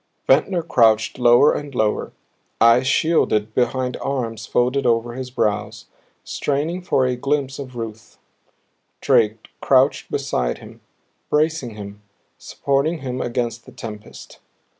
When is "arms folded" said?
4.01-4.83